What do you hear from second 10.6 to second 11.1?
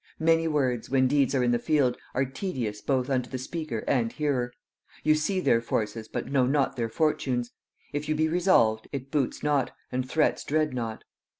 not.